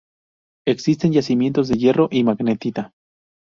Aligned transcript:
Existen 0.65 1.13
yacimientos 1.13 1.67
de 1.67 1.75
hierro 1.77 2.07
y 2.11 2.23
magnetita. 2.23 2.91